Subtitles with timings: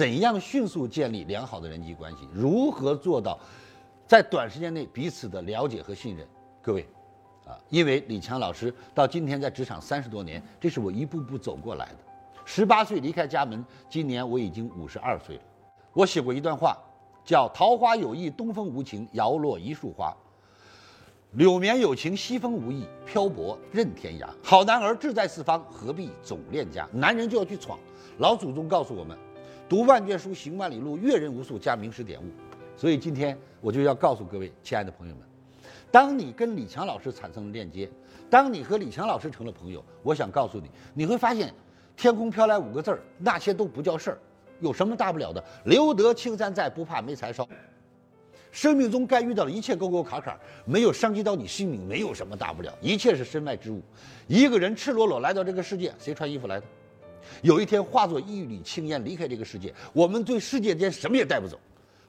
[0.00, 3.38] 怎样迅速建立良好的人际关系，如何做到
[4.06, 6.26] 在短时间内彼此的了解和信任。
[6.62, 6.88] 各位，
[7.44, 11.96] 啊，因为李强老师到今天在职场三十多年，这是我一步步走过来的。
[12.46, 15.42] 十八岁离开家门，今年我已经五十二岁了。
[15.92, 16.78] 我写过一段话，
[17.22, 20.16] 叫“桃花有意东风无情，摇落一树花；
[21.32, 24.26] 柳绵有情，西风无意，漂泊任天涯。
[24.42, 26.88] 好男儿志在四方，何必总恋家？
[26.90, 27.78] 男人就要去闯。
[28.16, 29.14] 老祖宗告诉我们。”
[29.70, 32.24] 读万卷书，行万里路，阅人无数，加名师点悟。
[32.76, 35.22] 所以今天我就要告诉各位亲爱的朋友们，
[35.92, 37.88] 当你跟李强老师产生了链接，
[38.28, 41.54] 当你和李强老师成了朋友，我想告诉你，你会发现，
[41.96, 44.18] 天空飘来五个字儿，那些都不叫事儿，
[44.58, 45.44] 有什么大不了的？
[45.66, 47.48] 留得青山在，不怕没柴烧。
[48.50, 53.80] 生命中该遇到的一切沟沟坎坎，没有伤及到你性命，没有什么大不了，一切是身外之物。
[54.26, 56.66] 一个人赤裸裸来到这个世界，谁穿衣服来的？
[57.42, 61.58] 有一天化作一缕青烟离开这个世界，我们对世界间什么也带不走，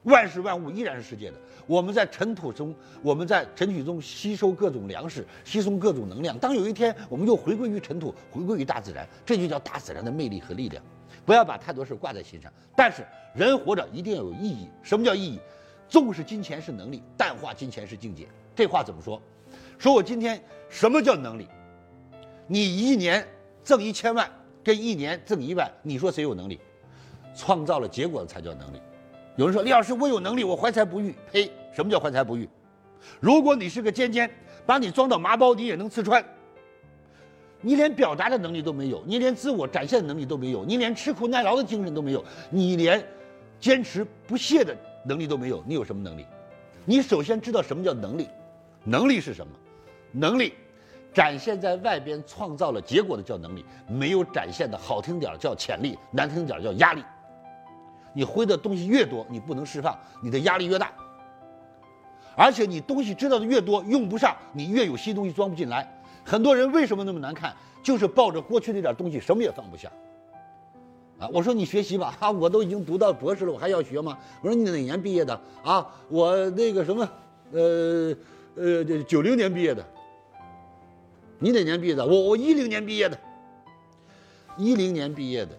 [0.04, 1.36] 万事万物依然是世界的。
[1.66, 6.36] 我们在尘土中，我们在尘土中吸收各种粮食，吸收各种能量。
[6.38, 10.82] 当有一天我们又回归于尘土，回归于大自然，这就叫大自然的魅力和力量。
[11.24, 12.52] 不要把太多事挂在心上。
[12.76, 14.68] 但是人活着一定要有意义。
[14.82, 15.38] 什么叫意义？
[15.88, 18.26] 重视金钱是能力，淡化金钱是境界。
[18.56, 19.22] 这话怎么说？
[19.78, 21.46] 说我今天什么叫能力？
[22.48, 23.24] 你一年
[23.62, 24.28] 挣一千万。
[24.62, 26.58] 跟一年挣一万，你说谁有能力？
[27.34, 28.80] 创造了结果才叫能力。
[29.36, 31.14] 有人说李老师，我有能力，我怀才不遇。
[31.32, 31.50] 呸！
[31.72, 32.48] 什么叫怀才不遇？
[33.18, 34.30] 如果你是个尖尖，
[34.66, 36.22] 把你装到麻包，你也能刺穿。
[37.60, 43.02] 你连表达的能力都没有，你连自我展现的能力都没有，你连吃苦耐劳的精神都没有，你连
[43.58, 46.26] 坚持不懈的能力都没有，你有什么能力？
[46.84, 48.28] 你首先知道什么叫能力？
[48.84, 49.52] 能力是什么？
[50.12, 50.52] 能力。
[51.12, 57.04] 展现在外边创造了结果的叫能力，没有展现的好听点叫潜力，难听点叫压力。
[58.14, 60.92] 你会的东西越多，你不能释放，你的压力越大。
[62.34, 65.86] 而且你东西知道的越多，用不上，你越有新东西装不进来。
[66.24, 67.54] 很多人为什么那么难看？
[67.82, 69.90] 就是抱着过去那点东西，什么也放不下。
[71.18, 74.16] 啊，我说你学习吧，啊，我都已经读到博士了，我还要学吗？
[74.40, 75.38] 我说你哪年毕业的？
[75.62, 77.08] 啊，我那个什么，
[77.52, 78.14] 呃
[78.56, 79.84] 呃，九零年毕业的。
[81.42, 82.06] 你哪年毕业的？
[82.06, 83.18] 我我一零年毕业的，
[84.56, 85.58] 一零年毕业的，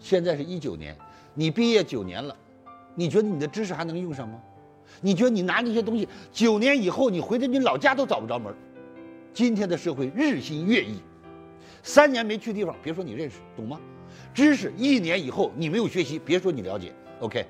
[0.00, 0.96] 现在是一九年，
[1.34, 2.34] 你毕业九年了，
[2.94, 4.40] 你觉得你的知识还能用上吗？
[5.02, 8.52] 你觉得你拿那些东西，九年以后你回到你老家都找不着门
[9.34, 11.02] 今天的社会日新月异，
[11.82, 13.78] 三年没去地方，别说你认识，懂吗？
[14.32, 16.94] 知识一年以后你没有学习，别说你了解。
[17.20, 17.44] OK，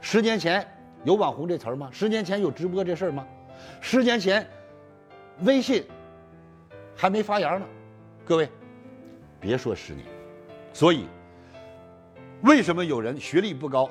[0.00, 0.64] 十年前
[1.02, 1.90] 有网红这词儿吗？
[1.90, 3.26] 十年前有直播这事儿吗？
[3.80, 4.46] 十年前，
[5.40, 5.82] 微信。
[6.96, 7.66] 还没发芽呢，
[8.24, 8.48] 各位，
[9.40, 10.06] 别说十年。
[10.72, 11.06] 所以，
[12.42, 13.90] 为什么有人学历不高，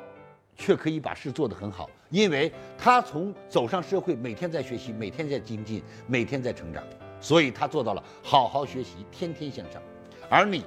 [0.55, 1.89] 却可以把事做得很好？
[2.09, 6.83] 因为他从走上社会，每天在学习，每天在精进，每天在成长，
[7.19, 9.81] 所以他做到了好好学习，天天向上。
[10.29, 10.65] 而你，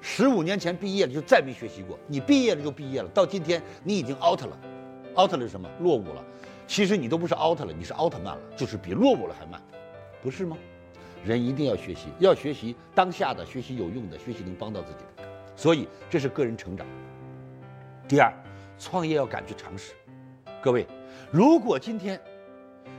[0.00, 4.58] 十五年前毕业了就再没学习过，你毕业了就毕业了，到今天你已经 out 了
[5.16, 5.68] ，out 了是什么？
[5.80, 6.24] 落伍了。
[6.66, 9.60] 其实你都不是 out 了，你是奥特曼了，就是比落伍了还慢，
[10.22, 10.56] 不是吗？
[11.24, 16.86] 人一定要学习，要学习当下的，学习有用的，学习能帮到自己的，所以这是个人成长。
[18.08, 18.32] 第二，
[18.78, 19.92] 创业要敢去尝试。
[20.62, 20.86] 各位，
[21.30, 22.20] 如果今天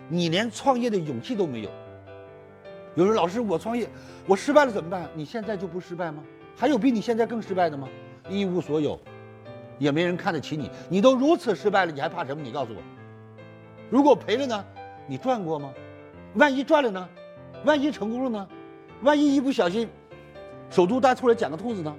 [0.08, 1.70] 你连创业的勇气都没有，
[2.96, 3.88] 有人老师我创业，
[4.28, 5.10] 我失败了怎么办？
[5.16, 6.24] 你现在就不失败吗？
[6.56, 7.90] 还有比你现在更失败的吗？
[8.30, 9.00] 一无所有，
[9.80, 12.44] 也没人看得起你，你都如此失败了，你还怕什么？
[12.44, 12.82] 你告诉我，
[13.90, 14.66] 如果赔了呢？
[15.08, 15.74] 你赚过吗？
[16.36, 17.10] 万一赚了呢？
[17.64, 18.48] 万一成功了呢？
[19.04, 19.88] 万一一不小心，
[20.70, 21.96] 守株待兔来捡个兔子呢？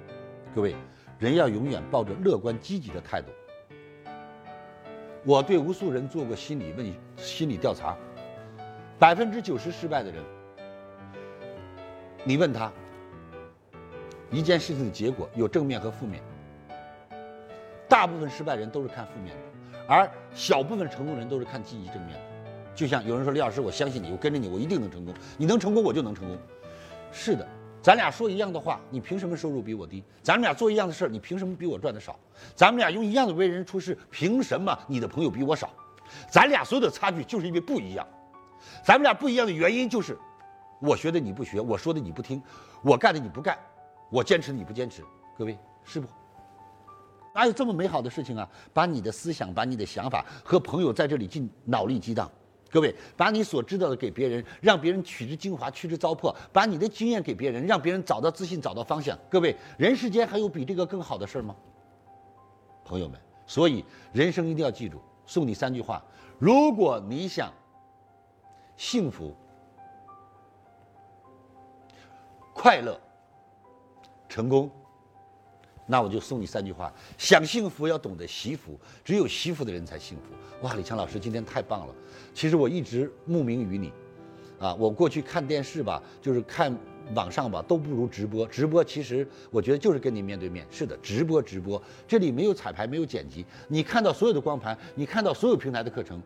[0.53, 0.75] 各位，
[1.19, 3.29] 人要永远抱着乐观积极的态度。
[5.25, 7.97] 我对无数人做过心理问、心理调查，
[8.99, 10.21] 百分之九十失败的人，
[12.25, 12.69] 你问他
[14.29, 16.21] 一件事情的结果有正面和负面，
[17.87, 22.32] 大部分失败人都是看负面的，而小部分成功人都是看积极正面的。
[22.75, 25.13] 就像有人说李老师，我相信你，我跟着你，我一定能成功。
[25.37, 26.37] 你能成功，我就能成功。
[27.11, 27.47] 是的，
[27.81, 30.03] 咱俩说一样的话，你凭什么收入比我低？
[30.23, 32.19] 咱们俩做一样的事儿，你凭什么比我赚的少？
[32.55, 35.69] 咱们俩用一样的为人处事，凭什么你的朋友比我少？
[36.29, 38.05] 咱俩所有的差距就是因为不一样。
[38.83, 40.17] 咱们俩不一样的原因就是，
[40.79, 42.41] 我学的你不学，我说的你不听，
[42.81, 43.57] 我干的你不干，
[44.09, 45.03] 我坚持的你不坚持。
[45.37, 46.07] 各位是不？
[47.35, 48.47] 哪有这么美好的事情啊？
[48.73, 52.29] 把你的思想，把你的想法和朋友在这里进脑力激荡。
[52.73, 59.15] 各位，把你所知道的给别人，让别人取之精华，去之糟粕；把你的经验给别人，让别人找到自信，找到方向。
[59.29, 61.55] 各位，人世间还有比这个更好的事吗？
[62.83, 66.03] 朋友们，所以人生一定要记住，送你三句话：
[66.39, 67.53] 如果你想
[68.75, 69.35] 幸福、
[72.53, 72.99] 快乐、
[74.27, 74.67] 成功，
[75.85, 80.65] 那我就送你三句话：想幸福要懂得惜福，只有惜福的人才幸福。
[80.65, 81.95] 哇，李强老师今天太棒了！
[82.33, 83.91] 其实我一直慕名于你，
[84.59, 86.75] 啊，我过去看电视吧，就是看。
[87.15, 90.65] 网上吧都不如直播，直播其实我觉得就是跟你面对面。
[90.71, 96.23] 是的，直播直播，这里没有彩排，没有剪辑，你看到所有的光盘，你看到所有平台的课程，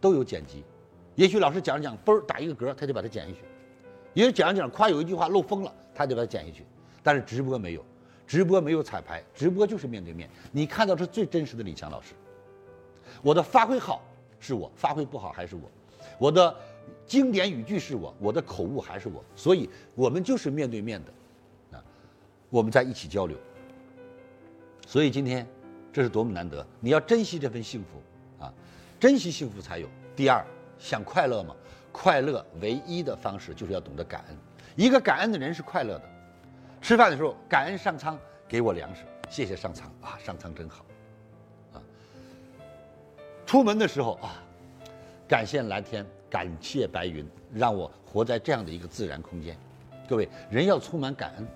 [0.00, 0.64] 都有剪辑。
[1.14, 3.40] 也许老师讲讲，嘣儿打一个嗝，他就把它剪下去；
[4.14, 6.64] 也许讲着讲，夸有一句话漏风了，他就把它剪下去。
[7.02, 7.84] 但是直播没有，
[8.26, 12.14] 直播没有彩排，直播就是面对面，你看到是最真实的李强老师。
[13.22, 14.02] 我的发挥好
[14.40, 15.62] 是我，发挥不好还是我，
[16.18, 16.54] 我的。
[17.06, 21.84] 经典语句是我，我的口误还是我，所以我们就是面对面的，啊，
[22.50, 23.36] 我们在一起交流。
[24.86, 25.46] 所以今天，
[25.92, 26.66] 这是多么难得！
[26.80, 28.52] 你要珍惜这份幸福，啊，
[28.98, 29.88] 珍惜幸福才有。
[30.16, 30.44] 第二，
[30.76, 31.54] 想快乐吗？
[31.92, 34.36] 快乐唯一的方式就是要懂得感恩。
[34.74, 36.10] 一个感恩的人是快乐的。
[36.82, 38.18] 吃饭的时候感恩上苍
[38.48, 40.84] 给我粮食，谢谢上苍啊，上苍真好，
[41.72, 41.80] 啊。
[43.46, 44.34] 出门的时候啊，
[45.28, 46.04] 感谢蓝天。
[46.32, 49.54] 感谢白云，让我活在这样的一个自然空间。
[50.08, 51.46] 各位，人要充满感恩，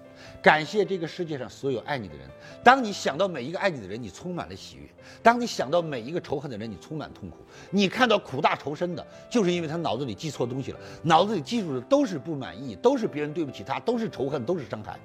[0.43, 2.29] 感谢这个世界上所有爱你的人。
[2.62, 4.84] 当你想到每一个爱你的人，你充满了喜悦；
[5.22, 7.38] 当你想到每一个仇恨的人，你充满痛苦。
[7.70, 15.00] 你看到苦大仇深的，就是因为他脑子里记错东西了，脑子里记住的都是不满意，都是别人对不起他，都是仇恨，都是伤害。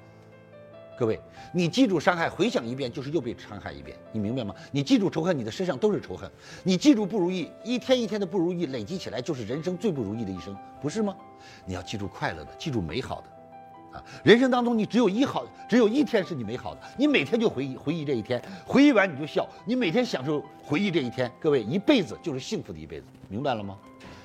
[0.96, 1.18] 各位，
[1.52, 4.54] 你记住伤害，回想一遍就是又被伤害一遍，你明白吗？
[4.70, 6.28] 你记住仇恨，你的身上都是仇恨；
[6.62, 11.16] 你记住不如意，一天一天的不如意累积起来就是人生最不如意的一生，不是吗？
[11.64, 23.78] 你要记住快乐的，记住美好的，啊，人生当中你只有一好，只有一天是你美好的，你每天就回忆回忆这一天，回忆完你就笑，你每天享受回忆这一天，各位一辈子就是幸福的一辈子，明白了吗？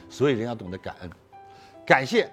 [0.10, 1.10] 所以人要懂得感恩，
[1.86, 2.30] 感谢。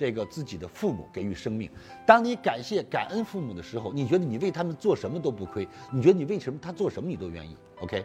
[0.00, 1.70] 这个自己的父母给予生命，
[2.06, 8.02] 当你感谢感恩父母的时候，你觉得你为他们做什么都不亏，你觉得你为什么他做什么你都愿意？OK，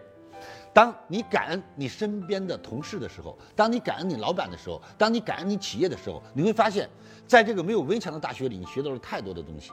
[0.74, 6.90] 当你感恩你身边的同事的时候，当你感恩你老板的时候，当你感恩你企业的时候，你会发现，
[7.26, 9.72] 在这个没有围墙的大学里，你学到了太多的东西。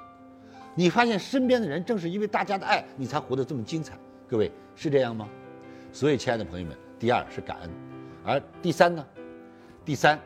[0.76, 3.98] 你发现身边的人正是因为大家的爱，你才活得这么精彩。
[4.28, 5.28] 各位是这样吗？
[5.92, 7.70] 所以，亲爱的朋友们，第二是感恩，
[8.22, 9.04] 而第三呢？
[9.84, 10.16] 第三。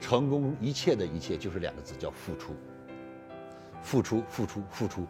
[0.00, 2.52] 成功一切的一切就是两个字，叫付出。
[3.82, 5.02] 付出，付出，付出。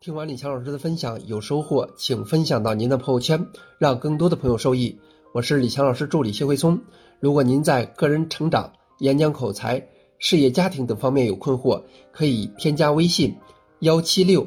[0.00, 3.46] 听完李强老师的分享，有收获，请分享到您的朋友圈，
[3.78, 4.98] 让更多的朋友受益。
[5.32, 6.80] 我是李强老师助理谢慧聪。
[7.20, 9.86] 如果您在个人成长、演讲口才、
[10.18, 11.82] 事业家庭等方面有困惑，
[12.12, 13.34] 可以添加微信
[13.80, 14.46] 幺七六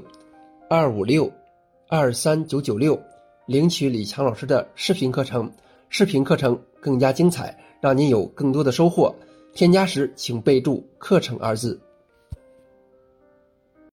[0.70, 1.32] 二五六
[1.88, 3.00] 二三九九六，
[3.46, 5.52] 领取李强老师的视频课程。
[5.90, 9.16] 视频课程更加精彩，让您有更多的收获。
[9.54, 11.80] 添加时请备注“课程”二字。